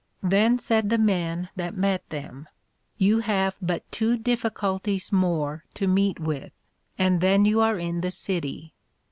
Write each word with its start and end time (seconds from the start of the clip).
Then 0.23 0.57
said 0.57 0.89
the 0.89 0.97
men 0.97 1.49
that 1.55 1.77
met 1.77 2.09
them, 2.09 2.47
You 2.97 3.19
have 3.19 3.55
but 3.61 3.83
two 3.91 4.17
difficulties 4.17 5.11
more 5.11 5.63
to 5.75 5.85
meet 5.87 6.19
with, 6.19 6.53
and 6.97 7.21
then 7.21 7.45
you 7.45 7.59
are 7.61 7.77
in 7.77 8.01
the 8.01 8.09
City. 8.09 8.73